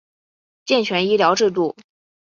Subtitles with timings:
[0.65, 1.75] 健全医疗制度